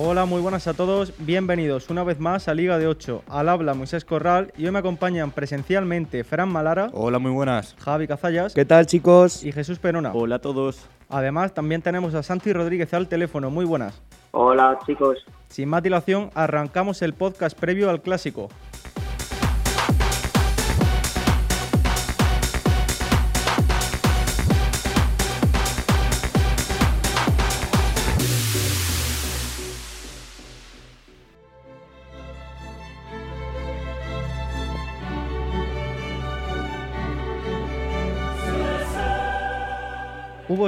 [0.00, 1.12] Hola, muy buenas a todos.
[1.18, 3.24] Bienvenidos una vez más a Liga de 8.
[3.28, 7.74] Al habla Moisés Corral y hoy me acompañan presencialmente Fran Malara, Hola, muy buenas.
[7.80, 9.42] Javi Cazallas ¿Qué tal, chicos?
[9.44, 10.12] y Jesús Perona.
[10.14, 10.86] Hola a todos.
[11.08, 13.50] Además, también tenemos a Santi Rodríguez al teléfono.
[13.50, 14.00] Muy buenas.
[14.30, 18.50] Hola chicos, Sin más dilación, arrancamos el podcast previo al clásico.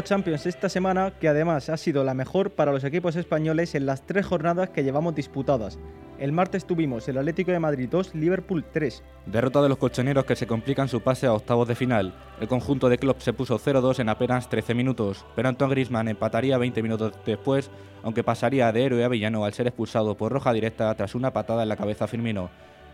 [0.01, 3.85] Hubo Champions esta semana que además ha sido la mejor para los equipos españoles en
[3.85, 5.79] las tres jornadas que llevamos disputadas.
[6.19, 9.03] El martes tuvimos el Atlético de Madrid 2, Liverpool 3.
[9.27, 12.15] Derrota de los colchoneros que se complican su pase a octavos de final.
[12.41, 16.57] El conjunto de Klopp se puso 0-2 en apenas 13 minutos, pero Antoine Griezmann empataría
[16.57, 17.71] 20 minutos después,
[18.03, 21.63] aunque pasaría de héroe a villano al ser expulsado por roja directa tras una patada
[21.63, 22.49] en la cabeza a Firmino.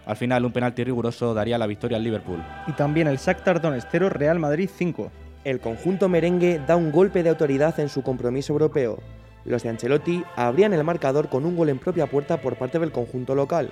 [0.07, 2.43] Al final, un penalti riguroso daría la victoria al Liverpool.
[2.67, 5.13] Y también el Shakhtar Donetsk 0, Real Madrid 5.
[5.47, 8.99] El conjunto merengue da un golpe de autoridad en su compromiso europeo.
[9.45, 12.91] Los de Ancelotti abrían el marcador con un gol en propia puerta por parte del
[12.91, 13.71] conjunto local.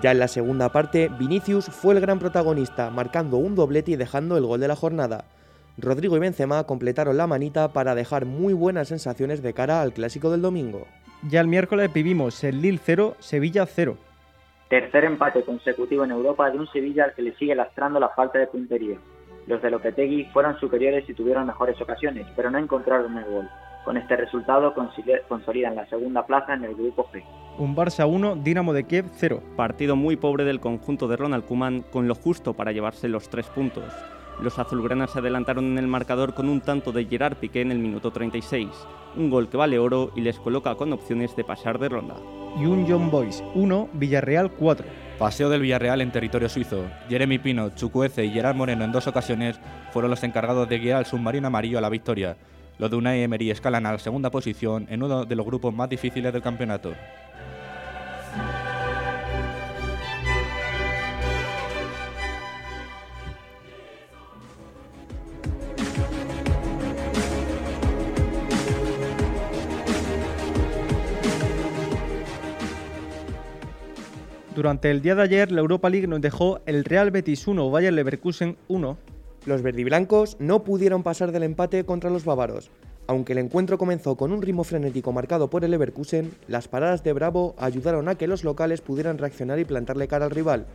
[0.00, 4.36] Ya en la segunda parte, Vinicius fue el gran protagonista, marcando un doblete y dejando
[4.36, 5.24] el gol de la jornada.
[5.78, 10.30] Rodrigo y Benzema completaron la manita para dejar muy buenas sensaciones de cara al clásico
[10.30, 10.86] del domingo.
[11.28, 13.96] Ya el miércoles vivimos el Lille 0, Sevilla 0.
[14.68, 18.38] tercer empate consecutivo en Europa de un Sevilla al que le sigue lastrando la falta
[18.38, 18.98] de puntería.
[19.46, 23.48] Los de Lopetegui fueron superiores y tuvieron mejores ocasiones, pero no encontraron el gol.
[23.84, 24.74] Con este resultado
[25.28, 27.24] consolidan la segunda plaza en el grupo G.
[27.58, 29.42] Un Barça 1, Dinamo de Kiev 0.
[29.56, 33.46] Partido muy pobre del conjunto de Ronald Koeman con lo justo para llevarse los tres
[33.48, 33.84] puntos.
[34.42, 37.78] Los azulgranas se adelantaron en el marcador con un tanto de Gerard Piqué en el
[37.78, 38.68] minuto 36,
[39.16, 42.16] un gol que vale oro y les coloca con opciones de pasar de ronda.
[42.58, 44.86] Y un John Boys 1, Villarreal 4.
[45.20, 46.86] Paseo del Villarreal en territorio suizo.
[47.10, 49.60] Jeremy Pino, Chucuece y Gerard Moreno en dos ocasiones
[49.92, 52.38] fueron los encargados de guiar al submarino amarillo a la victoria.
[52.78, 55.90] Los de Unai Emery escalan a la segunda posición en uno de los grupos más
[55.90, 56.94] difíciles del campeonato.
[74.60, 77.94] Durante el día de ayer, la Europa League nos dejó el Real Betis 1, Bayer
[77.94, 78.98] Leverkusen 1.
[79.46, 82.70] Los verdiblancos no pudieron pasar del empate contra los bávaros.
[83.06, 87.14] Aunque el encuentro comenzó con un ritmo frenético marcado por el Leverkusen, las paradas de
[87.14, 90.66] Bravo ayudaron a que los locales pudieran reaccionar y plantarle cara al rival.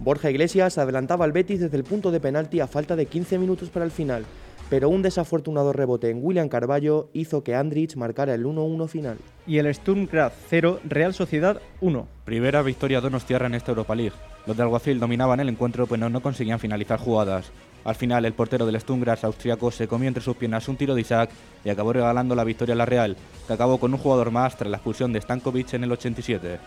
[0.00, 3.70] Borja Iglesias adelantaba al Betis desde el punto de penalti a falta de 15 minutos
[3.70, 4.26] para el final,
[4.70, 9.18] pero un desafortunado rebote en William Carballo hizo que Andrich marcara el 1-1 final.
[9.46, 12.06] Y el Sturm Graz 0, Real Sociedad 1.
[12.24, 14.14] Primera victoria Donostiarra en esta Europa League.
[14.46, 17.50] Los de Alguacil dominaban el encuentro pero no conseguían finalizar jugadas.
[17.84, 21.00] Al final, el portero del Stungras austriaco se comió entre sus piernas un tiro de
[21.00, 21.30] Isaac
[21.64, 23.16] y acabó regalando la victoria a la Real,
[23.46, 26.58] que acabó con un jugador más tras la expulsión de Stankovic en el 87.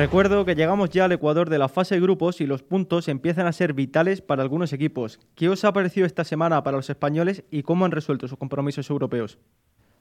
[0.00, 3.46] Recuerdo que llegamos ya al Ecuador de la fase de grupos y los puntos empiezan
[3.46, 5.20] a ser vitales para algunos equipos.
[5.34, 8.88] ¿Qué os ha parecido esta semana para los españoles y cómo han resuelto sus compromisos
[8.88, 9.36] europeos?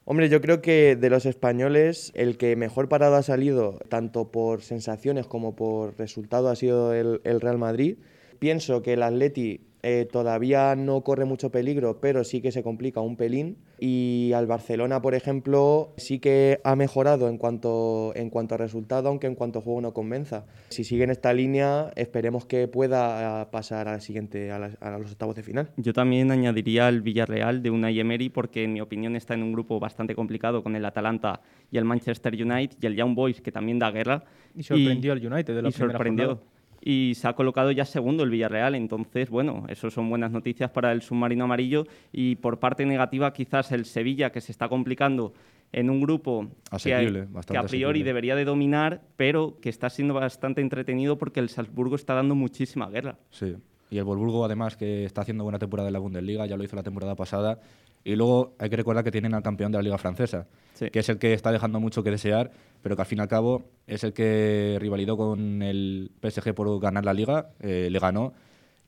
[0.06, 4.62] Hombre, yo creo que de los españoles el que mejor parado ha salido, tanto por
[4.62, 7.98] sensaciones como por resultado, ha sido el, el Real Madrid.
[8.40, 13.02] Pienso que el Atleti eh, todavía no corre mucho peligro, pero sí que se complica
[13.02, 13.58] un pelín.
[13.82, 19.08] Y al Barcelona, por ejemplo, sí que ha mejorado en cuanto, en cuanto a resultado,
[19.08, 20.46] aunque en cuanto a juego no convenza.
[20.70, 24.78] Si sigue en esta línea, esperemos que pueda eh, pasar a, la siguiente, a, la-
[24.82, 25.70] a los octavos de final.
[25.78, 29.54] Yo también añadiría al Villarreal de Unai Emery porque en mi opinión está en un
[29.54, 33.52] grupo bastante complicado con el Atalanta y el Manchester United y el Young Boys que
[33.54, 34.26] también da guerra.
[34.56, 36.26] Y sorprendió al United de la y primera sorprendió.
[36.28, 36.50] jornada.
[36.82, 40.92] Y se ha colocado ya segundo el Villarreal, entonces, bueno, eso son buenas noticias para
[40.92, 41.86] el submarino amarillo.
[42.12, 45.34] Y por parte negativa, quizás el Sevilla, que se está complicando
[45.72, 49.70] en un grupo que, Asequible, hay- bastante que a priori debería de dominar, pero que
[49.70, 53.18] está siendo bastante entretenido porque el Salzburgo está dando muchísima guerra.
[53.30, 53.56] Sí.
[53.90, 56.76] Y el Wolfsburgo, además, que está haciendo buena temporada en la Bundesliga, ya lo hizo
[56.76, 57.60] la temporada pasada.
[58.04, 60.90] Y luego hay que recordar que tienen al campeón de la Liga Francesa, Sí.
[60.90, 62.52] que es el que está dejando mucho que desear,
[62.82, 66.80] pero que al fin y al cabo es el que rivalidó con el PSG por
[66.80, 68.34] ganar la Liga, eh, le ganó.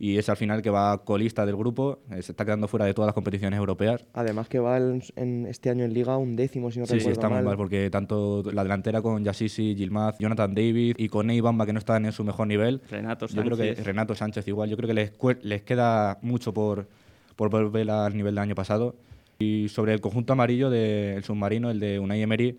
[0.03, 2.94] Y es al final que va colista del grupo, eh, se está quedando fuera de
[2.95, 4.03] todas las competiciones europeas.
[4.13, 6.98] Además que va en, en este año en Liga un décimo, si no Sí, sí,
[6.98, 7.45] recuerdo está muy mal.
[7.45, 11.77] mal, porque tanto la delantera con Yassisi, Gilmaz, Jonathan David y con Bamba, que no
[11.77, 13.86] están en su mejor nivel, Renato yo creo que Sánchez.
[13.86, 15.12] Renato Sánchez igual, yo creo que les,
[15.44, 16.88] les queda mucho por,
[17.36, 18.95] por volver al nivel del año pasado.
[19.38, 22.57] Y sobre el conjunto amarillo del submarino, el de Unai Emery,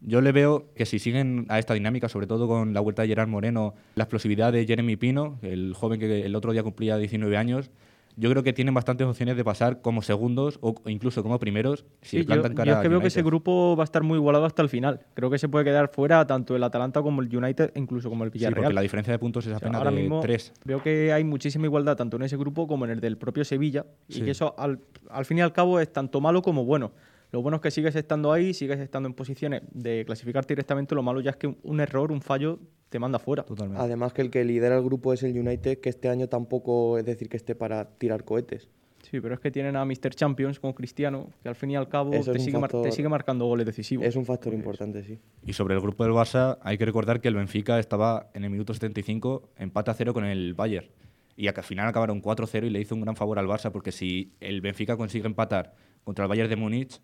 [0.00, 3.08] yo le veo que si siguen a esta dinámica, sobre todo con la vuelta de
[3.08, 7.36] Gerard Moreno, la explosividad de Jeremy Pino, el joven que el otro día cumplía 19
[7.36, 7.70] años,
[8.16, 12.16] yo creo que tienen bastantes opciones de pasar como segundos o incluso como primeros si
[12.18, 14.18] Sí, yo, plantan yo cara es que veo que ese grupo va a estar muy
[14.18, 15.00] igualado hasta el final.
[15.14, 18.32] Creo que se puede quedar fuera tanto el Atalanta como el United, incluso como el
[18.32, 18.64] Sí, Villarreal.
[18.64, 20.52] porque la diferencia de puntos es O sea, apenas ahora de mismo 3.
[20.64, 23.86] veo que hay muchísima igualdad tanto en ese grupo como en el del propio Sevilla
[24.08, 24.22] y Sí.
[24.22, 24.80] que eso al,
[25.10, 26.90] al fin y al cabo es tanto malo como bueno.
[27.30, 31.02] Lo bueno es que sigues estando ahí, sigues estando en posiciones de clasificarte directamente, lo
[31.02, 32.58] malo ya es que un, error, un fallo,
[32.88, 33.42] te manda fuera.
[33.42, 33.82] Totalmente.
[33.82, 37.04] Además que el que lidera el grupo es el United, que este año tampoco es
[37.04, 38.68] decir que esté para tirar cohetes.
[39.02, 40.10] Sí, pero es que tienen a Mr.
[40.14, 42.58] Champions con Cristiano, que al fin y al cabo te sigue,
[43.02, 44.04] te marcando goles decisivos.
[44.04, 45.18] Es un factor importante, sí.
[45.46, 48.50] Y sobre el grupo del Barça, hay que recordar que el Benfica estaba en el
[48.50, 50.88] minuto 75, empate a cero con el Bayern.
[51.36, 54.32] Y al final acabaron 4-0 y le hizo un gran favor al Barça, porque si
[54.40, 57.00] el Benfica consigue empatar contra el Bayern de Múnich,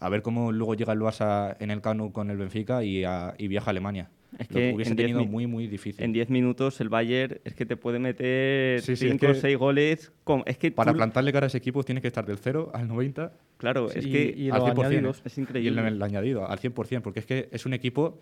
[0.00, 3.34] a ver cómo luego llega el Barça en el Cano con el Benfica y, a-
[3.38, 4.10] y viaja a Alemania.
[4.38, 6.04] Es Lo que hubiese en diez tenido muy, muy difícil.
[6.04, 9.28] En 10 minutos el Bayern es que te puede meter Sí, sí, es 5 o
[9.30, 10.12] que 6 goles.
[10.22, 12.70] Con, es que Para tú- plantarle cara a ese equipo tienes que estar del 0
[12.72, 14.86] al 90 Claro, Sí, es y- que y al los 100%.
[14.86, 15.22] añadidos.
[15.24, 15.80] es Y increíble.
[15.82, 18.20] el, el añadido, al 100%, porque es que es un equipo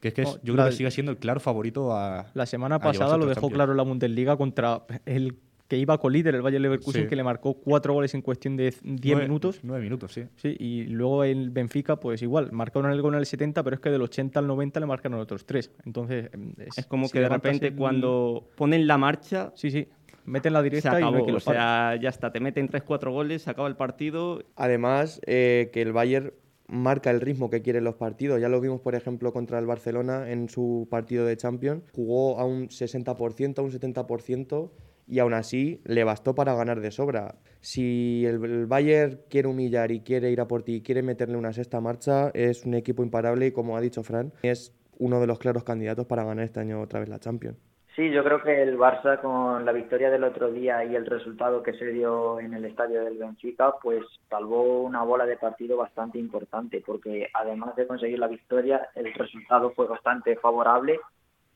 [0.00, 2.28] que es que es- yo creo que sigue siendo el claro favorito a.
[2.34, 3.54] La semana pasada lo dejó Champions.
[3.54, 5.34] claro la Bundesliga contra el
[5.70, 7.08] que iba con líder, el Bayern Leverkusen, Sí.
[7.08, 9.60] que le marcó cuatro goles en cuestión de 10 Nueve- minutos.
[9.62, 10.24] Nueve minutos, sí.
[10.34, 13.80] Sí, y luego el Benfica, pues igual, marcaron el gol en el 70, pero es
[13.80, 15.70] que del 80 al 90 le marcaron otros tres.
[15.86, 19.86] Entonces, em, Es como si que de repente el- cuando ponen la marcha, Sí, sí,
[20.24, 21.24] meten la se directa y no acabó.
[21.24, 24.42] quien O sea, ya está, te meten 3-4 goles, se acaba el partido.
[24.56, 26.32] Además, eh, que el Bayern
[26.66, 28.40] marca el ritmo que quieren los partidos.
[28.40, 31.84] Ya lo vimos, por ejemplo, contra el Barcelona en su partido de Champions.
[31.92, 34.72] Jugó a un 60%, a un 70%
[35.10, 37.34] y aún así le bastó para ganar de sobra.
[37.60, 41.36] Si el, el Bayern quiere humillar y quiere ir a por ti y quiere meterle
[41.36, 45.26] una sexta marcha, es un equipo imparable y como ha dicho Fran, es uno de
[45.26, 47.58] los claros candidatos para ganar este año otra vez la Champions.
[47.96, 51.62] Sí, yo creo que el Barça con la victoria del otro día y el resultado
[51.62, 56.18] que se dio en el estadio del Benfica, pues salvó una bola de partido bastante
[56.18, 61.00] importante, porque además de conseguir la victoria, el resultado fue bastante favorable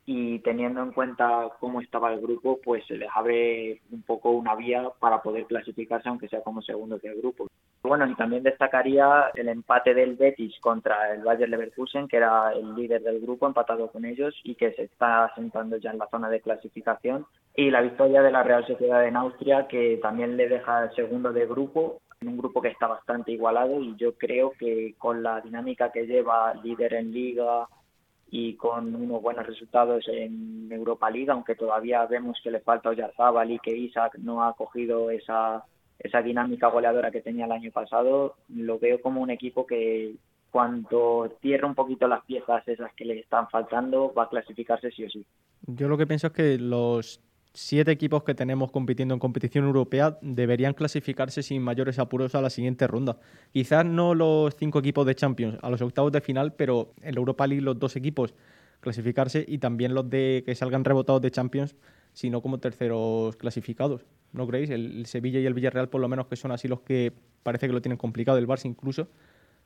[0.07, 4.55] y teniendo en cuenta cómo estaba el grupo, pues se les abre un poco una
[4.55, 7.47] vía para poder clasificarse, aunque sea como segundos del grupo.
[7.83, 12.75] Bueno, y también destacaría el empate del Betis contra el Bayer Leverkusen, que era el
[12.75, 16.31] líder del grupo, empatado con ellos y que se está asentando ya en la zona
[16.31, 17.27] de clasificación.
[17.55, 21.33] Y la victoria de la Real Sociedad en Austria, que también le deja el segundo
[21.33, 25.43] de grupo, en un grupo que está bastante igualado y yo creo que con la
[25.43, 27.69] dinámica que lleva líder en liga,
[28.37, 33.53] y con unos buenos resultados en Europa League, aunque todavía vemos que le falta Oyarzábal
[33.53, 35.63] y que Isaac no ha cogido esa,
[36.01, 40.17] esa dinámica goleadora que tenía el año pasado, lo veo como un equipo que
[40.51, 45.05] cuando cierra un poquito las piezas esas que le están faltando, va a clasificarse sí
[45.05, 45.25] o sí.
[45.69, 47.21] Yo lo que pienso es que los
[47.55, 52.51] siete equipos que tenemos compitiendo en competición europea deberían clasificarse sin mayores apuros a la
[52.51, 53.17] siguiente ronda.
[53.53, 57.47] Quizás no los cinco equipos de Champions a los octavos de final, pero en Europa
[57.47, 58.35] League los dos equipos
[58.81, 61.77] clasificarse y también los de que salgan rebotados de Champions,
[62.13, 64.05] sino como terceros clasificados.
[64.33, 64.71] ¿No creéis?
[64.71, 67.13] El, Sevilla y el Villarreal, por lo menos, que son así los que
[67.45, 69.09] parece que lo tienen complicado, el Barça incluso.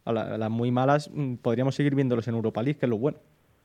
[0.04, 3.18] A las muy malas mm, podríamos seguir viéndolos en Europa League, que es lo bueno.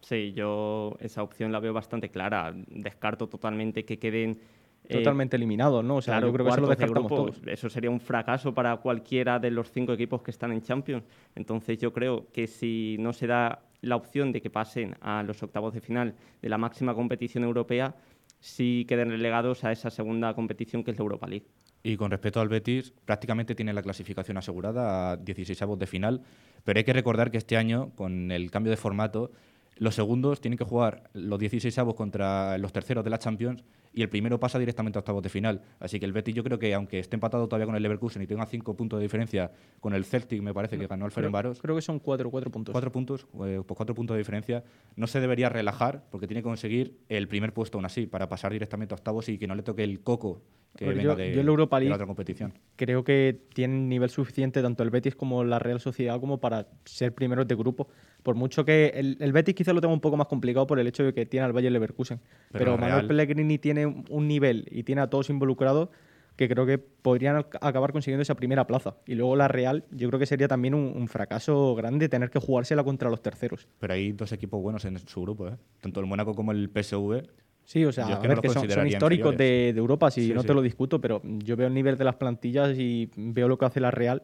[0.03, 2.53] Sí, yo esa opción la veo bastante clara.
[2.67, 4.37] Descarto totalmente que queden
[4.85, 5.97] eh, Totalmente eliminados, ¿no?
[5.97, 7.31] O sea, claro, yo creo que eso lo de descartamos grupo.
[7.31, 7.41] todos.
[7.47, 11.05] Eso sería un fracaso para cualquiera de los cinco equipos que están en Champions.
[11.35, 15.41] Entonces yo creo que si no se da la opción de que pasen a los
[15.41, 17.95] octavos de final de la máxima competición europea,
[18.41, 21.45] sí queden relegados a esa segunda competición que es la Europa League.
[21.81, 26.21] Y con respecto al Betis, prácticamente tiene la clasificación asegurada a 16 avos de final,
[26.63, 29.31] pero hay que recordar que este año, con el cambio de formato,
[29.77, 33.63] los segundos tienen que jugar los 16 avos contra los terceros de la Champions
[33.93, 35.61] y el primero pasa directamente a octavos de final.
[35.79, 38.27] Así que el Betis yo creo que aunque esté empatado todavía con el Leverkusen y
[38.27, 41.61] tenga cinco puntos de diferencia con el Celtic, me parece que ganó el Creo, Ferencváros,
[41.61, 42.71] creo que son cuatro, cuatro puntos.
[42.73, 44.63] cuatro puntos, eh, pues cuatro puntos de diferencia,
[44.95, 48.51] no se debería relajar porque tiene que conseguir el primer puesto aún así para pasar
[48.51, 50.41] directamente a octavos y que no le toque el coco
[50.75, 52.53] que venga yo- de, yo en la Europa de League- la otra competición.
[52.75, 57.13] Creo que tienen nivel suficiente tanto el Betis como la Real Sociedad como para ser
[57.13, 57.89] primeros de grupo.
[58.23, 60.87] Por mucho que el, el Betis quizá lo tenga un poco más complicado por el
[60.87, 62.19] hecho de que tiene al Bayern Leverkusen.
[62.51, 65.89] Pero Pero, Manuel Pellegrini tiene tiene un nivel y tiene a todos involucrados
[66.35, 68.95] que creo que podrían acabar consiguiendo esa primera plaza.
[69.05, 72.83] Y luego la Real, yo creo que sería también un, fracaso grande tener que jugársela
[72.83, 73.67] contra los terceros.
[73.79, 75.57] Pero hay dos equipos buenos en su grupo, ¿eh?
[75.79, 77.23] tanto el Mónaco como el PSV.
[77.65, 81.55] Sí, o sea, que, son, históricos de, Europa, si no te lo discuto, pero yo
[81.55, 84.23] veo el nivel de las plantillas y veo lo que hace la Real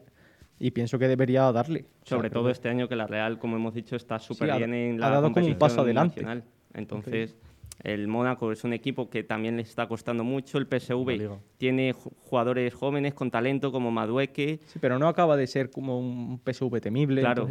[0.58, 1.86] y pienso que debería darle.
[2.02, 5.06] Sobre todo este año que la Real, como hemos dicho, está súper bien en la
[5.06, 6.22] ha dado como un paso adelante.
[6.74, 7.36] Entonces,
[7.82, 10.58] el Mónaco es un equipo que también le está costando mucho.
[10.58, 14.60] El PSV tiene jugadores jóvenes con talento como Madueque.
[14.66, 17.20] Sí, pero no acaba de ser como un PSV temible.
[17.20, 17.48] Claro.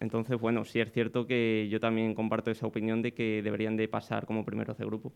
[0.00, 0.40] Entonces...
[0.40, 4.26] bueno, sí es cierto que yo también comparto esa opinión de que deberían de pasar
[4.26, 5.12] como primeros de grupo.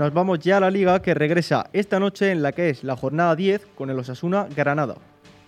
[0.00, 2.96] Nos vamos ya a la liga que regresa esta noche en la que es la
[2.96, 4.94] jornada 10 con el Osasuna Granada.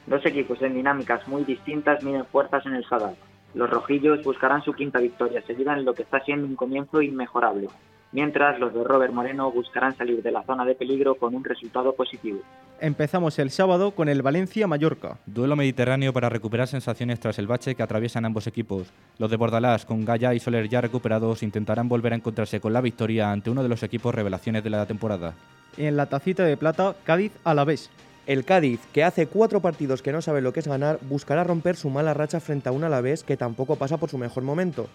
[0.06, 3.14] Dos equipos en dinámicas muy distintas miden fuerzas en el Sadar.
[3.54, 7.68] Los rojillos buscarán su quinta victoria seguida en lo que está siendo un comienzo inmejorable
[8.12, 11.94] mientras los de Robert Moreno buscarán salir de la zona de peligro con un resultado
[11.94, 12.40] positivo.
[12.80, 15.18] Empezamos el sábado con el Valencia-Mallorca.
[15.26, 18.92] Duelo mediterráneo para recuperar sensaciones tras el bache que atraviesan ambos equipos.
[19.18, 22.80] Los de Bordalás, con Gaya y Soler ya recuperados, intentarán volver a encontrarse con la
[22.80, 25.34] victoria ante uno de los equipos revelaciones de la temporada.
[25.76, 27.88] En la tacita de plata, Cádiz a la vez.
[28.26, 31.76] El Cádiz, que hace cuatro partidos que no sabe lo que es ganar, buscará romper
[31.76, 34.88] su mala racha frente a un Alavés que tampoco pasa por su mejor momento.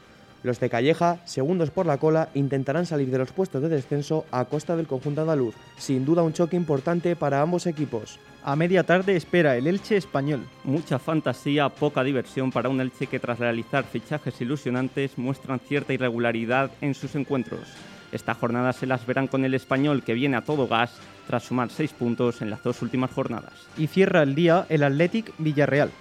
[0.47, 4.45] Los de Calleja, segundos por la cola, intentarán salir de los puestos de descenso a
[4.45, 5.55] costa del conjunto andaluz.
[5.77, 8.17] Sin duda un choque importante para ambos equipos.
[8.45, 10.47] A media tarde espera el Elche español.
[10.63, 16.71] Mucha fantasía, poca diversión para un Elche que tras realizar fichajes ilusionantes muestran cierta irregularidad
[16.79, 17.67] en sus encuentros.
[18.13, 21.71] Esta jornada se las verán con el español que viene a todo gas tras sumar
[21.71, 23.67] seis puntos en las dos últimas jornadas.
[23.77, 25.91] Y cierra el día el Athletic Villarreal.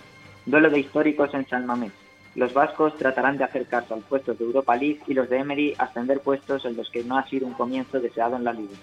[0.44, 2.05] Duelo de históricos en San Mamés.
[2.36, 6.20] Los vascos tratarán de acercarse al puesto de Europa League y los de Emery ascender
[6.20, 8.74] puestos en los que no ha sido un comienzo deseado en la liga.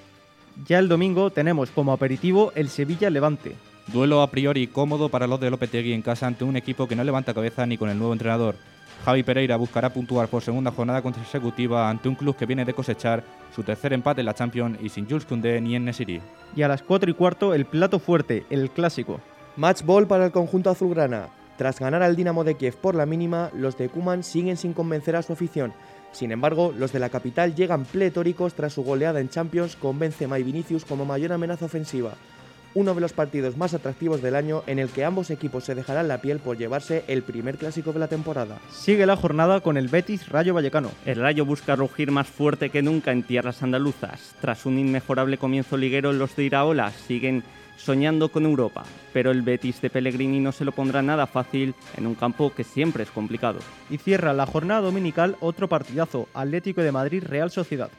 [0.66, 3.56] Ya el domingo tenemos como aperitivo el Sevilla-Levante.
[3.88, 7.04] Duelo a priori cómodo para los de Lopetegui en casa ante un equipo que no
[7.04, 8.56] levanta cabeza ni con el nuevo entrenador.
[9.06, 13.24] Javi Pereira buscará puntuar por segunda jornada consecutiva ante un club que viene de cosechar
[13.54, 16.22] su tercer empate en la Champions y sin Jules Koundé ni en Nesiri.
[16.56, 19.20] Y a las 4 y cuarto el plato fuerte, el clásico.
[19.58, 21.28] Match ball para el conjunto azulgrana.
[21.64, 25.16] Tras ganar al Dinamo de Kiev por la mínima, los de Kuman siguen sin convencer
[25.16, 25.72] a su afición.
[26.12, 30.38] Sin embargo, los de la capital llegan pletóricos tras su goleada en Champions con Benzema
[30.40, 32.16] y Vinicius como mayor amenaza ofensiva.
[32.76, 36.08] Uno de los partidos más atractivos del año en el que ambos equipos se dejarán
[36.08, 38.58] la piel por llevarse el primer clásico de la temporada.
[38.72, 40.92] Sigue la jornada con el Betis Rayo Vallecano.
[41.06, 44.36] El Rayo busca rugir más fuerte que nunca en tierras andaluzas.
[44.42, 47.44] Tras un inmejorable comienzo liguero, los de Iraola siguen
[47.78, 52.08] soñando con Europa, pero el Betis de Pellegrini no se lo pondrá nada fácil en
[52.08, 53.60] un campo que siempre es complicado.
[53.90, 57.90] Y cierra la jornada dominical otro partidazo, Atlético de Madrid Real Sociedad.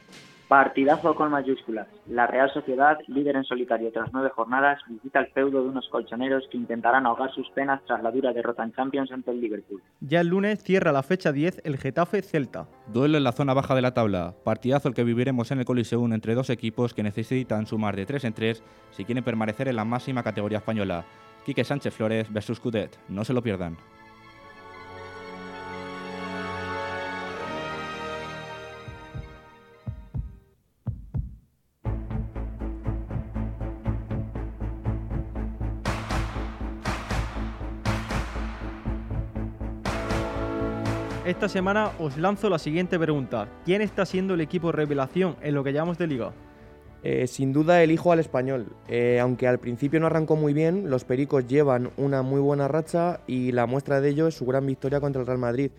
[0.47, 1.87] Partidazo con mayúsculas.
[2.07, 6.47] La Real Sociedad, líder en solitario tras nueve jornadas, visita el feudo de unos colchoneros
[6.51, 9.81] que intentarán ahogar sus penas tras la dura derrota en Champions ante el Liverpool.
[10.01, 12.67] Ya el lunes cierra la fecha 10 el Getafe Celta.
[12.93, 14.35] Duelo en la zona baja de la tabla.
[14.43, 18.25] Partidazo el que viviremos en el Coliseum entre dos equipos que necesitan sumar de 3
[18.25, 21.05] en 3 si quieren permanecer en la máxima categoría española.
[21.43, 22.99] Quique Sánchez Flores versus Cudet.
[23.09, 23.77] No se lo pierdan.
[41.25, 43.47] Esta semana os lanzo la siguiente pregunta.
[43.65, 46.33] ¿Quién está siendo el equipo revelación en lo que llamamos de liga?
[47.01, 48.67] Eh, sin duda elijo al español.
[48.87, 53.21] Eh, aunque al principio no arrancó muy bien, los Pericos llevan una muy buena racha
[53.25, 55.71] y la muestra de ello es su gran victoria contra el Real Madrid.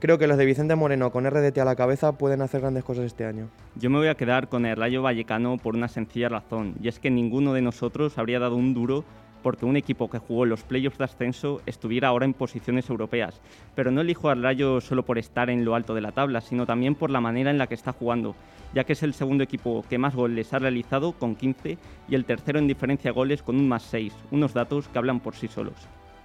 [0.00, 3.04] Creo que los de Vicente Moreno con RDT a la cabeza pueden hacer grandes cosas
[3.04, 3.50] este año.
[3.76, 6.98] Yo me voy a quedar con el Rayo Vallecano por una sencilla razón, y es
[6.98, 9.04] que ninguno de nosotros habría dado un duro
[9.42, 13.40] porque un equipo que jugó los playoffs de ascenso estuviera ahora en posiciones europeas.
[13.74, 16.66] Pero no elijo al Rayo solo por estar en lo alto de la tabla, sino
[16.66, 18.34] también por la manera en la que está jugando,
[18.74, 21.78] ya que es el segundo equipo que más goles ha realizado con 15
[22.08, 25.20] y el tercero en diferencia de goles con un más 6, unos datos que hablan
[25.20, 25.76] por sí solos.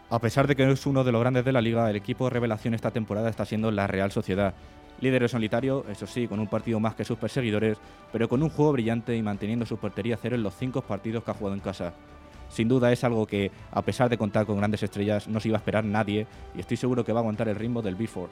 [0.09, 2.25] A pesar de que no es uno de los grandes de la liga, el equipo
[2.25, 4.53] de revelación esta temporada está siendo la Real Sociedad.
[5.01, 7.77] Líder en solitario, eso sí, con un partido más que sus perseguidores,
[8.11, 11.31] pero con un juego brillante y manteniendo su portería cero en los cinco partidos que
[11.31, 11.93] ha jugado en casa
[12.53, 15.57] sin duda es algo que, a pesar de contar con grandes estrellas, no se iba
[15.57, 18.29] a esperar nadie y estoy seguro que va a aguantar el ritmo del B4.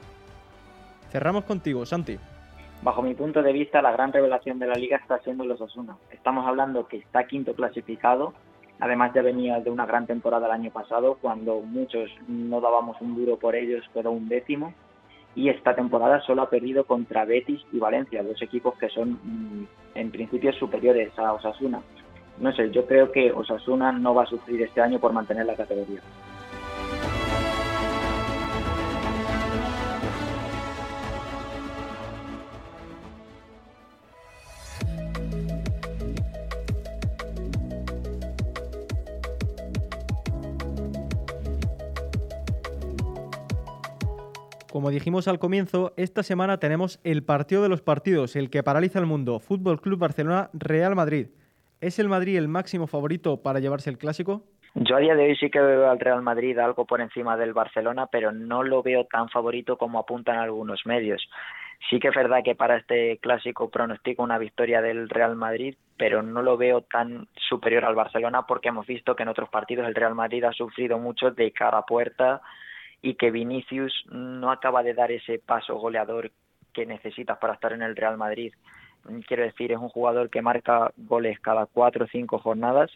[1.10, 2.18] Cerramos contigo, Santi.
[2.82, 5.96] Bajo mi punto de vista, la gran revelación de la liga está siendo los Osuna.
[6.10, 8.32] Estamos hablando que está quinto clasificado,
[8.82, 13.14] Además ya venía de una gran temporada el año pasado, cuando muchos no dábamos un
[13.14, 14.74] duro por ellos, quedó un décimo.
[15.36, 19.66] Y esta temporada solo ha perdido contra Betis y Valencia, dos equipos que son mm,
[19.94, 21.80] en principio superiores a Osasuna.
[22.38, 25.54] No sé, yo creo que Osasuna no va a sufrir este año por mantener la
[25.54, 26.00] categoría.
[44.72, 48.98] Como dijimos al comienzo, esta semana tenemos el partido de los partidos, el que paraliza
[48.98, 51.26] el mundo, Fútbol Club Barcelona Real Madrid.
[51.82, 54.44] ¿Es el Madrid el máximo favorito para llevarse el clásico?
[54.76, 57.54] Yo a día de hoy sí que veo al Real Madrid algo por encima del
[57.54, 61.28] Barcelona, pero no lo veo tan favorito como apuntan algunos medios.
[61.90, 66.22] Sí que es verdad que para este clásico pronostico una victoria del Real Madrid, pero
[66.22, 69.96] no lo veo tan superior al Barcelona porque hemos visto que en otros partidos el
[69.96, 72.42] Real Madrid ha sufrido mucho de cara a puerta,
[73.02, 76.30] y que Vinicius no acaba de dar ese paso goleador
[76.72, 78.52] que necesitas para estar en el Real Madrid.
[79.26, 82.90] Quiero decir, es un jugador que marca goles cada cuatro o cinco jornadas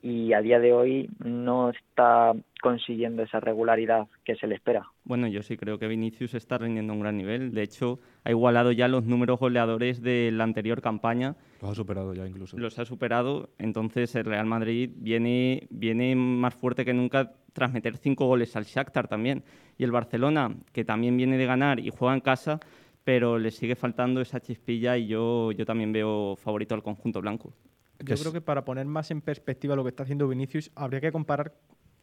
[0.00, 4.86] y a día de hoy no está consiguiendo esa regularidad que se le espera.
[5.04, 7.52] Bueno, yo sí creo que Vinicius está rindiendo a un gran nivel.
[7.52, 11.36] De hecho, ha igualado ya los números goleadores de la anterior campaña.
[11.60, 12.56] Los ha superado ya incluso.
[12.58, 13.50] Los ha superado.
[13.58, 18.64] Entonces el Real Madrid viene, viene más fuerte que nunca tras meter cinco goles al
[18.64, 19.42] Shakhtar también.
[19.78, 22.60] Y el Barcelona, que también viene de ganar y juega en casa,
[23.08, 27.54] pero le sigue faltando esa chispilla y yo, yo también veo favorito al conjunto blanco.
[28.00, 31.10] Yo creo que para poner más en perspectiva lo que está haciendo Vinicius, habría que
[31.10, 31.54] comparar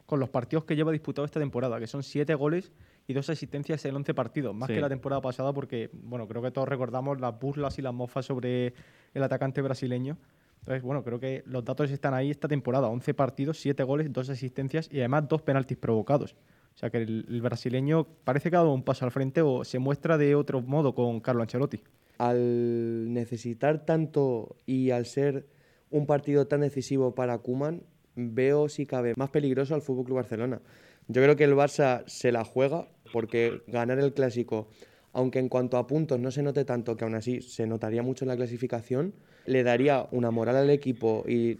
[0.08, 2.72] con los partidos que lleva disputado esta temporada, que son siete goles
[3.06, 6.50] y dos asistencias en 11 partidos, más que la temporada pasada, porque, bueno, creo que
[6.50, 8.74] todos recordamos las burlas y las mofas sobre
[9.14, 10.18] el atacante brasileño.
[10.62, 14.28] Entonces, bueno, creo que los datos están ahí esta temporada, 11 partidos, siete goles, dos
[14.32, 16.36] asistencias y además dos penaltis provocados.
[16.76, 19.64] O sea que el, el brasileño parece que ha dado un paso al frente o
[19.64, 21.82] se muestra de otro modo con Carlo Ancelotti.
[22.18, 25.46] Al necesitar tanto y al ser
[25.90, 27.84] un partido tan decisivo para Kuman,
[28.16, 30.62] veo si cabe más peligroso al Club Barcelona.
[31.08, 34.68] Yo creo que el Barça se la juega porque ganar el clásico,
[35.14, 38.26] aunque en cuanto a puntos no se note tanto, que aún así se notaría mucho
[38.26, 39.14] en la clasificación,
[39.46, 41.60] le daría una moral al equipo y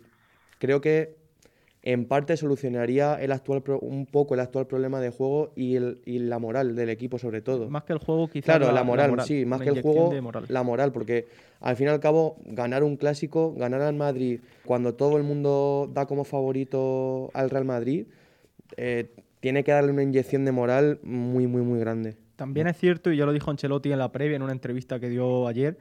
[0.58, 1.16] creo que
[1.86, 6.18] en parte solucionaría el actual un poco el actual problema de juego y, el, y,
[6.18, 7.70] la moral del equipo sobre todo.
[7.70, 8.58] Más que el juego, quizás.
[8.58, 10.12] Claro, la, moral, sí, más que el juego,
[10.48, 11.28] la moral, porque
[11.62, 15.88] al fin y al cabo, ganar un clásico, ganar al Madrid, cuando todo el mundo
[15.94, 18.08] da como favorito al Real Madrid,
[18.78, 22.18] eh, tiene que darle una inyección de moral muy, muy, muy grande.
[22.36, 25.08] También es cierto, y ya lo dijo Ancelotti en la previa, en una entrevista que
[25.08, 25.78] dio ayer,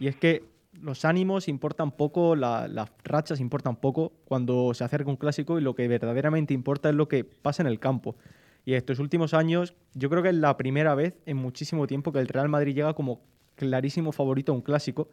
[0.00, 0.42] y es que
[0.80, 5.74] los ánimos importan poco, las rachas importan poco cuando se acerca un clásico y lo
[5.74, 8.16] que verdaderamente importa es lo que pasa en el campo.
[8.64, 12.18] Y estos últimos años, yo creo que es la primera vez en muchísimo tiempo que
[12.18, 13.20] el Real Madrid llega como
[13.56, 15.08] clarísimo favorito a un clásico.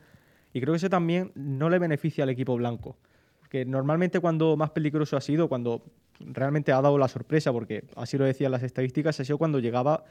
[0.54, 2.98] Y creo que eso también no le beneficia al equipo blanco.
[3.40, 5.84] Porque normalmente cuando más peligroso ha sido, cuando
[6.20, 10.04] realmente ha dado la sorpresa, porque así lo decían las estadísticas, ha sido cuando llegaba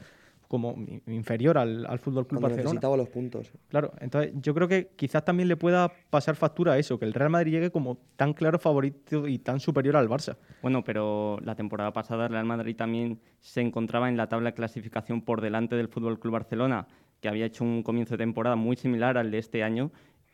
[0.51, 0.75] como
[1.07, 2.65] inferior al, al Fútbol Club Barcelona.
[2.65, 3.53] necesitaba los puntos.
[3.69, 7.13] Claro, entonces yo creo que quizás también le pueda pasar factura a eso, que el
[7.13, 10.35] Real Madrid llegue como tan claro favorito y tan superior al Barça.
[10.61, 14.55] Bueno, pero la temporada pasada el Real Madrid también se encontraba en la tabla de
[14.55, 16.85] clasificación por delante del Fútbol Club Barcelona,
[17.21, 19.89] que había hecho un comienzo de temporada muy similar al de este año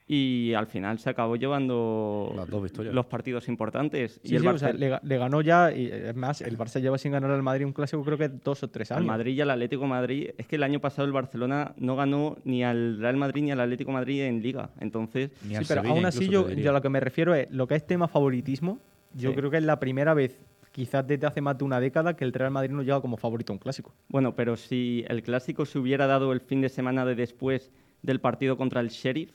[0.10, 2.34] y al final se acabó llevando
[2.94, 4.22] los partidos importantes.
[4.24, 7.66] y el le, ganó ya, y es más, el Barça lleva sin ganar al Madrid
[7.66, 9.02] un clásico creo que dos o tres años.
[9.02, 12.38] Al Madrid y al Atlético Madrid, es que el año pasado el Barcelona no ganó
[12.46, 15.32] ni al Real Madrid ni al Atlético Madrid en Liga, entonces...
[15.42, 17.86] sí, pero aún así yo, yo, a lo que me refiero es, lo que es
[17.86, 18.80] tema favoritismo,
[19.14, 20.40] yo creo que es la primera vez
[20.72, 23.52] quizás desde hace más de una década que el Real Madrid no llega como favorito
[23.52, 23.96] a un clásico.
[24.10, 27.72] Bueno, pero si el clásico se hubiera dado el fin de semana de después
[28.04, 29.32] del partido contra el Sheriff,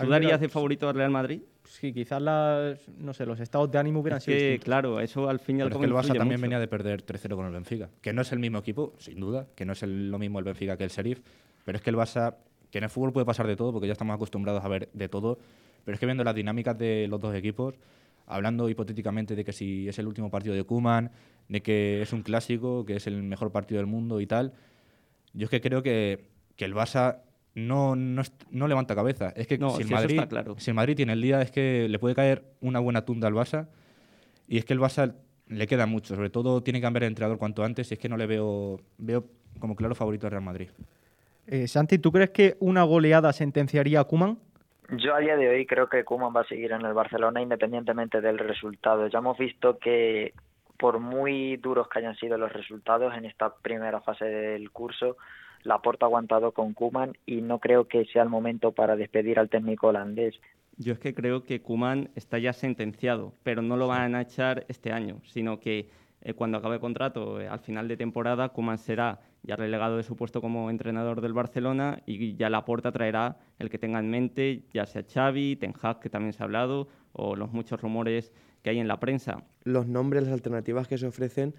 [0.00, 1.40] ¿Tú darías de favorito al Real Madrid?
[1.64, 5.40] Sí, quizás las, no sé, los estados de ánimo hubieran sido que, Claro, eso al
[5.40, 5.84] fin y al cabo.
[5.84, 8.58] el Barça también venía de perder 3-0 con el Benfica, que no es el mismo
[8.58, 11.20] equipo, sin duda, que no es lo mismo el Benfica que el Sheriff,
[11.64, 12.36] pero es que el Barça,
[12.70, 15.08] que en el fútbol puede pasar de todo, porque ya estamos acostumbrados a ver de
[15.08, 15.38] todo,
[15.84, 17.74] pero es que viendo las dinámicas de los dos equipos,
[18.26, 21.10] hablando hipotéticamente de que si es el último partido de Kuman,
[21.48, 24.52] de que es un clásico, que es el mejor partido del mundo y tal,
[25.32, 27.20] yo es que creo que, que el Barça
[27.56, 29.32] no, no, levanta cabeza.
[29.34, 30.20] Es que si, el Madrid,
[30.58, 33.34] si el Madrid tiene el día, es que le puede caer una buena tunda al
[33.34, 33.68] Barça.
[34.46, 35.14] Y es que el Barça
[35.48, 36.14] le queda mucho.
[36.14, 37.90] Sobre todo tiene que cambiar el entrenador cuanto antes.
[37.90, 39.24] Y es que no le veo, veo
[39.58, 40.68] como claro favorito al Real Madrid.
[41.46, 44.38] Eh, Santi, ¿tú crees que una goleada sentenciaría a Kuman?
[44.90, 48.20] Yo a día de hoy creo que Koeman va a seguir en el Barcelona independientemente
[48.20, 49.08] del resultado.
[49.08, 50.34] Ya hemos visto que
[50.78, 55.16] por muy duros que hayan sido los resultados en esta primera fase del curso,
[55.66, 59.50] Laporta ha aguantado con Kuman y no creo que sea el momento para despedir al
[59.50, 60.34] técnico holandés.
[60.78, 64.64] Yo es que creo que Kuman está ya sentenciado, pero no lo van a echar
[64.68, 65.88] este año, sino que
[66.20, 70.02] eh, cuando acabe el contrato, eh, al final de temporada, Kuman será ya relegado de
[70.02, 74.64] su puesto como entrenador del Barcelona y ya Laporta traerá el que tenga en mente,
[74.72, 78.70] ya sea Xavi, Ten Hag, que también se ha hablado, o los muchos rumores que
[78.70, 79.44] hay en la prensa.
[79.62, 81.54] Los nombres, las alternativas que se ofrecen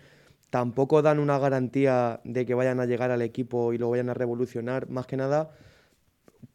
[0.49, 4.13] tampoco dan una garantía de que vayan a llegar al equipo y lo vayan a
[4.13, 4.89] revolucionar.
[4.89, 5.51] Más que nada,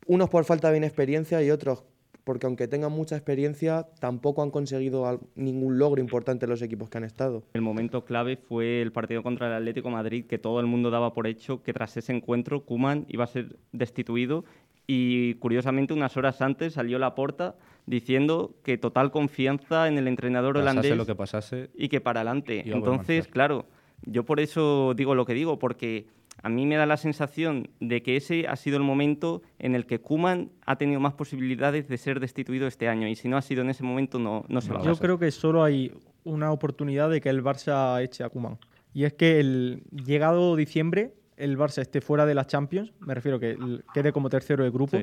[0.06, 1.84] unos por falta de inexperiencia y otros
[2.24, 6.98] porque aunque tengan mucha experiencia, tampoco han conseguido ningún logro importante en los equipos que
[6.98, 7.42] han estado.
[7.52, 11.14] El momento clave fue el partido contra el Atlético Madrid, que todo el mundo daba
[11.14, 14.44] por hecho que tras ese encuentro Kuman iba a ser destituido
[14.86, 20.56] y curiosamente unas horas antes salió la porta diciendo que total confianza en el entrenador
[20.56, 22.62] holandés lo que pasase y que para adelante.
[22.66, 23.66] Entonces, claro,
[24.04, 26.06] yo por eso digo lo que digo, porque
[26.42, 29.86] a mí me da la sensación de que ese ha sido el momento en el
[29.86, 33.42] que Kuman ha tenido más posibilidades de ser destituido este año y si no ha
[33.42, 35.92] sido en ese momento no, no se va a Yo creo que solo hay
[36.24, 38.58] una oportunidad de que el Barça eche a Kuman.
[38.94, 43.40] Y es que el llegado diciembre el Barça esté fuera de la Champions, me refiero
[43.40, 43.56] que
[43.92, 44.98] quede como tercero de grupo,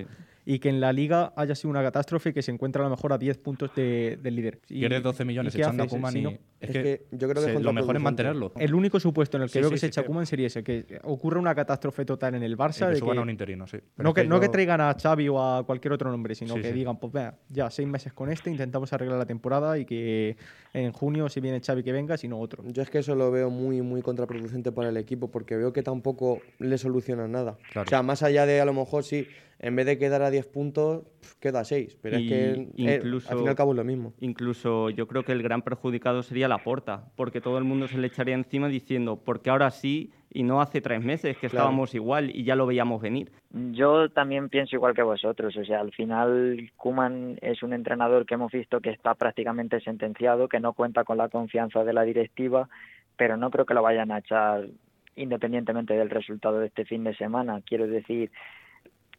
[0.45, 3.13] y que en la liga haya sido una catástrofe que se encuentra a lo mejor
[3.13, 4.59] a 10 puntos del líder.
[4.69, 7.95] Y, Pierde 12 millones echando a Koeman y, es, que, yo creo que lo mejor
[7.95, 8.51] es mantenerlo.
[8.55, 11.39] El único supuesto en el que veo que se echa Koeman sería ese, que ocurra
[11.39, 12.87] una catástrofe total en el Barça.
[12.87, 13.77] que de suban a un interino, sí.
[13.97, 16.97] no, que, no que traigan a Xavi o a cualquier otro nombre, sino que digan,
[16.97, 20.37] pues vea, ya seis meses con este, intentamos arreglar la temporada y que
[20.73, 22.63] en junio si viene Xavi que venga, si no otro.
[22.67, 25.83] Yo es que eso lo veo muy, muy contraproducente para el equipo porque veo que
[25.83, 26.28] tampoco
[26.59, 27.57] le soluciona nada.
[27.75, 29.27] O sea, más allá de a lo mejor sí
[29.59, 31.03] en vez de quedar a 10 puntos,
[31.39, 31.97] queda a 6.
[32.01, 34.13] Pero es que incluso, eh, al fin y al cabo es lo mismo.
[34.21, 37.97] Incluso yo creo que el gran perjudicado sería la porta, porque todo el mundo se
[37.97, 42.29] le echaría encima diciendo, porque ahora sí y no hace tres meses que estábamos igual
[42.29, 43.31] y ya lo veíamos venir.
[43.51, 48.35] Yo también pienso igual que vosotros, o sea, al final Kuman es un entrenador que
[48.35, 52.69] hemos visto que está prácticamente sentenciado, que no cuenta con la confianza de la directiva,
[53.17, 54.67] pero no creo que lo vayan a echar
[55.15, 57.61] independientemente del resultado de este fin de semana.
[57.65, 58.31] Quiero decir,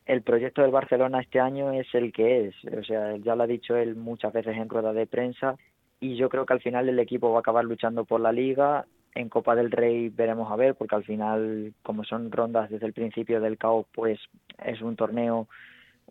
[0.07, 2.55] el proyecto del Barcelona este año es el que es.
[2.77, 5.57] O sea, ya lo ha dicho él muchas veces en rueda de prensa
[6.01, 8.87] y yo creo que al final el equipo va a acabar luchando por la liga.
[9.15, 12.93] En Copa del Rey veremos a ver, porque al final, como son rondas desde el
[12.93, 14.19] principio del caos, pues
[14.65, 15.49] es un torneo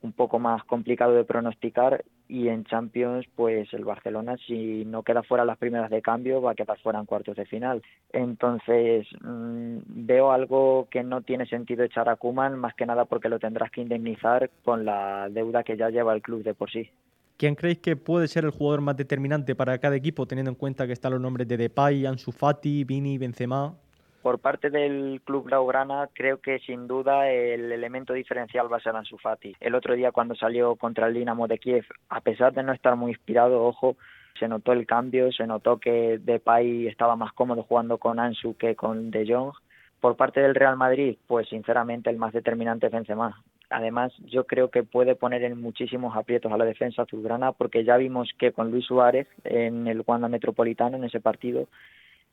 [0.01, 5.23] un poco más complicado de pronosticar y en Champions pues el Barcelona si no queda
[5.23, 7.81] fuera las primeras de cambio va a quedar fuera en cuartos de final
[8.13, 13.29] entonces mm, veo algo que no tiene sentido echar a Kuman más que nada porque
[13.29, 16.89] lo tendrás que indemnizar con la deuda que ya lleva el club de por sí
[17.37, 20.85] ¿Quién creéis que puede ser el jugador más determinante para cada equipo teniendo en cuenta
[20.85, 23.77] que están los nombres de Depay, Ansu Fati, Vini, Benzema?
[24.21, 28.95] Por parte del club blaugrana, creo que sin duda el elemento diferencial va a ser
[28.95, 29.55] Ansu Fati.
[29.61, 32.97] El otro día cuando salió contra el Dinamo de Kiev, a pesar de no estar
[32.97, 33.95] muy inspirado, ojo,
[34.37, 38.75] se notó el cambio, se notó que Depay estaba más cómodo jugando con Ansu que
[38.75, 39.53] con De Jong.
[40.01, 43.41] Por parte del Real Madrid, pues sinceramente el más determinante es Benzema.
[43.69, 47.97] Además, yo creo que puede poner en muchísimos aprietos a la defensa azulgrana porque ya
[47.97, 51.67] vimos que con Luis Suárez en el Wanda Metropolitano, en ese partido,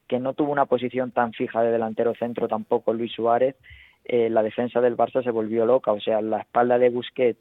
[0.09, 3.57] que no tuvo una posición tan fija de delantero centro tampoco Luis Suárez,
[4.05, 7.40] eh, la defensa del Barça se volvió loca, o sea, la espalda de Busquets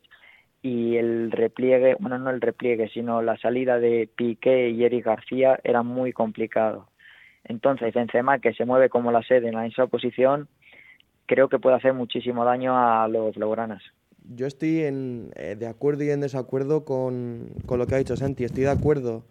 [0.61, 5.59] y el repliegue, bueno, no el repliegue, sino la salida de Piqué y Eric García
[5.63, 6.87] era muy complicado.
[7.43, 10.47] Entonces, Benzema, que se mueve como la sede en esa posición,
[11.27, 13.83] creo que puede hacer muchísimo daño a los blaugranas.
[14.27, 18.15] Yo estoy en, eh, de acuerdo y en desacuerdo con, con lo que ha dicho
[18.15, 18.43] Santi.
[18.43, 19.23] Estoy de acuerdo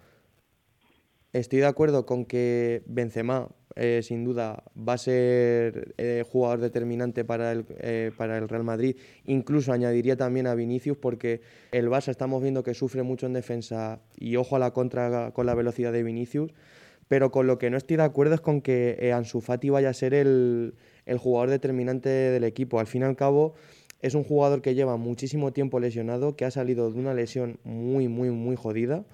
[1.34, 7.24] Estoy de acuerdo con que Benzema, eh, sin duda, va a ser eh, jugador determinante
[7.24, 8.96] para el, eh, para el Real Madrid.
[9.24, 11.40] Incluso añadiría también a Vinicius, porque
[11.72, 15.46] el Barça estamos viendo que sufre mucho en defensa y ojo a la contra con
[15.46, 16.52] la velocidad de Vinicius.
[17.08, 19.92] Pero con lo que no estoy de acuerdo es con que Ansu Fati vaya a
[19.92, 22.78] ser el, el jugador determinante del equipo.
[22.78, 23.54] Al fin y al cabo,
[24.02, 28.06] es un jugador que lleva muchísimo tiempo lesionado, que ha salido de una lesión muy,
[28.06, 29.04] muy, muy jodida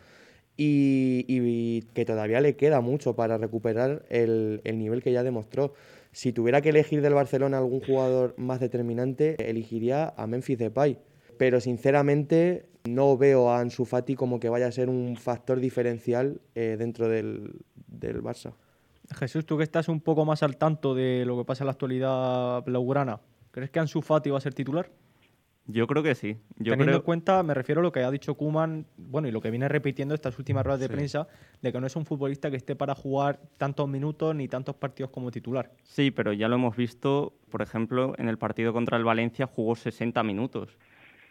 [0.62, 5.72] y, que todavía le queda mucho para recuperar el, nivel que ya demostró.
[6.12, 10.98] Si tuviera que elegir del Barcelona algún jugador más determinante, elegiría a Memphis Depay.
[11.38, 16.40] Pero sinceramente no veo a Ansu Fati como que vaya a ser un factor diferencial
[16.54, 17.52] eh, dentro del,
[17.86, 18.52] del Barça.
[19.18, 21.72] Jesús, tú que estás un poco más al tanto de lo que pasa en la
[21.72, 23.20] actualidad blaugrana,
[23.50, 24.90] ¿crees que Ansu Fati va a ser titular?
[25.72, 26.36] Yo creo que sí.
[26.56, 26.96] Yo Teniendo creo...
[26.96, 29.68] en cuenta, me refiero a lo que ha dicho Kuman, bueno, y lo que viene
[29.68, 31.28] repitiendo estas últimas ruedas de prensa,
[31.62, 35.10] de que no es un futbolista que esté para jugar tantos minutos ni tantos partidos
[35.10, 35.70] como titular.
[35.82, 39.76] Sí, pero ya lo hemos visto, por ejemplo, en el partido contra el Valencia jugó
[39.76, 40.78] 60 minutos.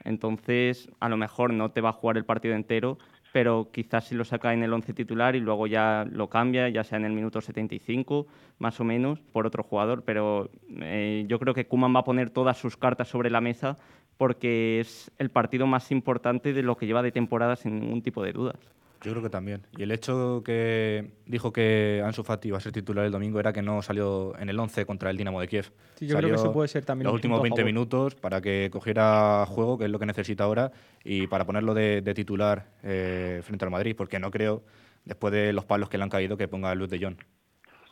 [0.04, 2.98] Entonces, a lo mejor no te va a jugar el partido entero,
[3.32, 6.84] pero quizás si lo saca en el 11 titular y luego ya lo cambia, ya
[6.84, 10.04] sea en el minuto 75, más o menos, por otro jugador.
[10.04, 10.50] Pero
[10.82, 13.78] eh, yo creo que Kuman va a poner todas sus cartas sobre la mesa
[14.20, 18.22] porque es el partido más importante de lo que lleva de temporada sin ningún tipo
[18.22, 18.58] de dudas.
[19.02, 19.66] Yo creo que también.
[19.78, 23.54] Y el hecho que dijo que Ansu Fati iba a ser titular el domingo era
[23.54, 25.72] que no salió en el 11 contra el Dinamo de Kiev.
[25.96, 27.66] Sí, yo creo que eso puede ser también los últimos punto a 20 favor.
[27.74, 30.74] minutos para que cogiera juego, que es lo que necesita ahora,
[31.06, 34.64] y para ponerlo de, de titular eh, frente al Madrid, porque no creo,
[35.06, 37.16] después de los palos que le han caído, que ponga Luz de Jong.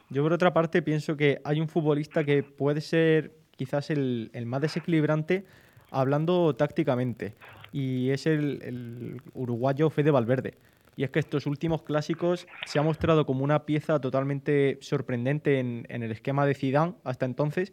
[0.10, 4.46] Yo por otra parte pienso que hay un futbolista que puede ser quizás el, el
[4.46, 5.46] más desequilibrante
[5.91, 7.34] hablando tácticamente
[7.71, 10.56] y es el, el uruguayo Fede Valverde.
[10.97, 15.86] Y es que estos últimos clásicos se ha mostrado como una pieza totalmente sorprendente en,
[15.89, 17.71] el esquema de Zidane hasta entonces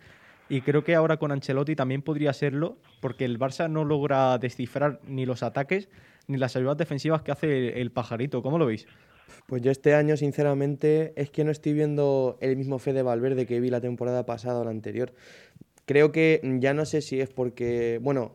[0.50, 5.00] y creo que ahora con Ancelotti también podría serlo porque el Barça no logra descifrar
[5.07, 5.88] ni los ataques
[6.27, 8.42] ni las ayudas defensivas que hace el pajarito.
[8.42, 8.87] ¿Cómo lo veis?
[9.46, 13.61] Pues yo este año, sinceramente, es que no estoy viendo el mismo Fede Valverde que
[13.61, 15.12] vi la temporada pasada o la anterior.
[15.87, 18.33] Creo que ya no sé si es porque, bueno,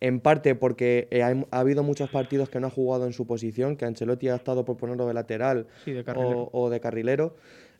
[0.00, 3.26] en parte porque eh, ha, ha habido muchos partidos que no ha jugado en su
[3.26, 7.34] posición, que Ancelotti ha estado por ponerlo de lateral Sí, de o, o de carrilero.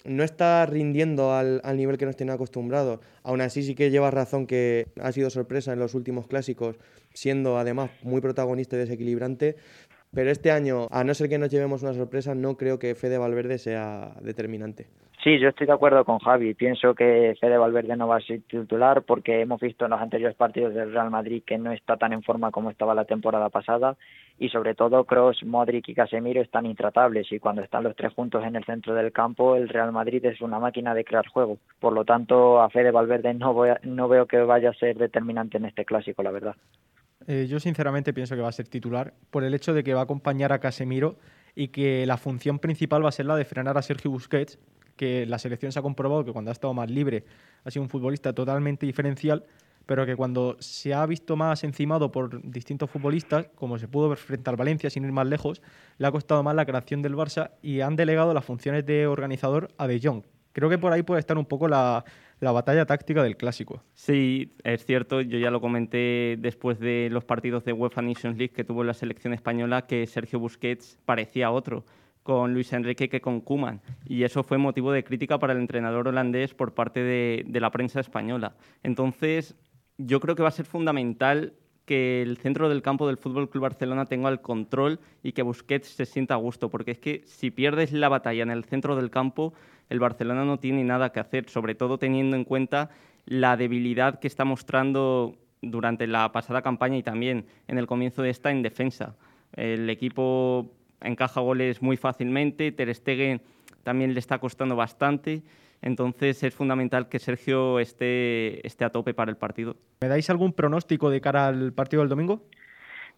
[0.05, 3.01] No está rindiendo al, al nivel que nos tiene acostumbrados.
[3.25, 6.77] Aún así sí que lleva razón que ha sido sorpresa en los últimos clásicos,
[7.13, 9.57] siendo además muy protagonista y desequilibrante.
[10.13, 13.19] Pero este año, a no ser que nos llevemos una sorpresa, no creo que Fede
[13.19, 14.87] Valverde sea determinante.
[15.27, 16.55] Sí, yo estoy de acuerdo con Javi.
[16.55, 20.37] Pienso que Fede Valverde no va a ser titular porque hemos visto en los anteriores
[20.37, 23.97] partidos del Real Madrid que no está tan en forma como estaba la temporada pasada
[24.39, 28.45] y sobre todo Kroos, Modric y Casemiro están intratables y cuando están los tres juntos
[28.45, 31.59] en el centro del campo el Real Madrid es una máquina de crear juego.
[31.81, 35.85] Por lo tanto, a Fede Valverde no veo que vaya a ser determinante en este
[35.85, 36.55] clásico, la verdad.
[37.27, 40.03] Eh, yo sinceramente pienso que va a ser titular por el hecho de que va
[40.03, 41.17] a acompañar a Casemiro
[41.57, 44.61] y que la función principal va a ser la de frenar a Sergio Busquets,
[44.97, 47.25] que la selección se ha comprobado que cuando ha estado más libre
[47.65, 49.45] ha sido un futbolista totalmente diferencial,
[49.87, 54.19] pero que cuando se ha visto más encimado por distintos futbolistas, como se pudo ver
[54.19, 55.63] frente al Valencia sin ir más lejos,
[55.99, 59.69] le ha costado más la creación del Barça y han delegado las funciones de organizador
[59.79, 60.25] a De Jong.
[60.53, 62.05] Creo que por ahí puede estar un poco la,
[62.41, 63.83] la batalla táctica del clásico.
[63.95, 68.55] Sí, es cierto, yo ya lo comenté después de los partidos de UEFA Nations League
[68.55, 71.85] que tuvo la selección española que Sergio Busquets parecía otro
[72.27, 76.09] con Luis Enrique que con Kuman y eso fue motivo de crítica para el entrenador
[76.09, 78.57] holandés por parte de, la prensa española.
[78.83, 79.55] Entonces,
[79.97, 81.53] yo creo que va a ser fundamental
[81.85, 85.87] que el centro del campo del Fútbol Club Barcelona tenga el control y que Busquets
[85.87, 89.09] se sienta a gusto, porque es que si pierdes la batalla en el centro del
[89.09, 89.55] campo,
[89.89, 92.91] el Barcelona no tiene nada que hacer, sobre todo teniendo en cuenta
[93.25, 98.31] la debilidad que está mostrando durante la pasada campaña y también en el comienzo de
[98.31, 99.15] esta en defensa.
[99.53, 103.43] El equipo encaja goles muy fácilmente, Ter Stegen
[103.83, 105.43] también le está costando bastante,
[105.83, 109.77] entonces es fundamental que Sergio esté, esté a tope para el partido.
[110.01, 112.43] ¿Me dais algún pronóstico de cara al partido del domingo?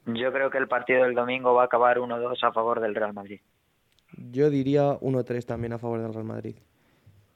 [0.07, 3.13] Yo creo que el partido del domingo va a acabar 1-2 a favor del Real
[3.13, 3.41] Madrid.
[4.17, 6.57] Yo diría 1-3 también a favor del Real Madrid.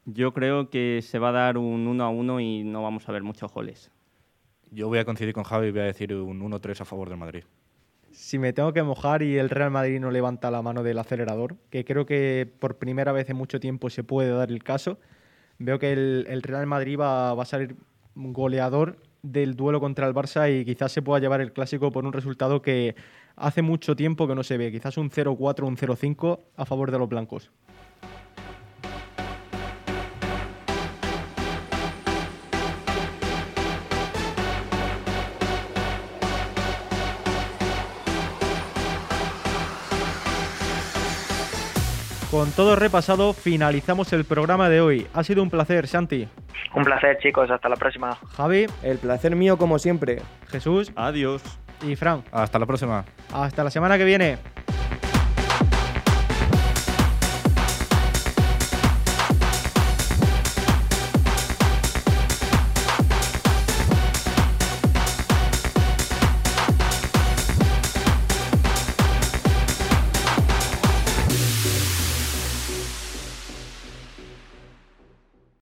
[0.04, 3.12] Yo creo que se va a dar un 1 a 1 y no vamos a
[3.12, 3.90] ver muchos goles.
[4.70, 7.18] Yo voy a coincidir con Javi y voy a decir un 1-3 a favor del
[7.18, 7.44] Madrid.
[8.12, 11.56] Si me tengo que mojar y el Real Madrid no levanta la mano del acelerador,
[11.70, 14.98] que creo que por primera vez en mucho tiempo se puede dar el caso,
[15.58, 17.76] veo que el, Real Madrid va, va a salir
[18.14, 22.12] goleador del duelo contra el Barça y quizás se pueda llevar el clásico por un
[22.12, 22.94] resultado que
[23.36, 26.98] hace mucho tiempo que no se ve, quizás un 0-4, un 0-5 a favor de
[26.98, 27.50] los blancos.
[42.32, 45.06] Con todo repasado, finalizamos el programa de hoy.
[45.12, 46.26] Ha sido un placer, Santi.
[46.74, 47.50] Un placer, chicos.
[47.50, 48.16] Hasta la próxima.
[48.34, 50.22] Javi, El placer mío, como siempre.
[50.48, 51.42] Jesús Adiós.
[51.82, 52.24] y Fran.
[52.32, 53.04] Hasta la próxima.
[53.34, 54.38] Hasta la semana que viene.